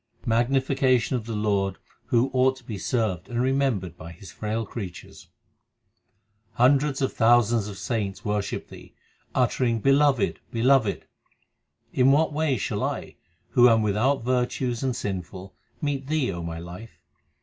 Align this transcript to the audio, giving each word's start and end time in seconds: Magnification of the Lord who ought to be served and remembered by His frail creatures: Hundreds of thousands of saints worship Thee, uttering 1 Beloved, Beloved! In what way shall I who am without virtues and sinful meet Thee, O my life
Magnification 0.25 1.15
of 1.15 1.27
the 1.27 1.35
Lord 1.35 1.77
who 2.07 2.31
ought 2.33 2.55
to 2.55 2.63
be 2.63 2.79
served 2.79 3.29
and 3.29 3.39
remembered 3.39 3.95
by 3.97 4.11
His 4.11 4.31
frail 4.31 4.65
creatures: 4.65 5.27
Hundreds 6.53 7.03
of 7.03 7.13
thousands 7.13 7.67
of 7.67 7.77
saints 7.77 8.25
worship 8.25 8.69
Thee, 8.69 8.95
uttering 9.35 9.75
1 9.75 9.81
Beloved, 9.81 10.39
Beloved! 10.49 11.05
In 11.93 12.11
what 12.11 12.33
way 12.33 12.57
shall 12.57 12.83
I 12.83 13.15
who 13.49 13.69
am 13.69 13.83
without 13.83 14.23
virtues 14.25 14.81
and 14.81 14.95
sinful 14.95 15.53
meet 15.83 16.07
Thee, 16.07 16.31
O 16.31 16.41
my 16.41 16.57
life 16.57 16.99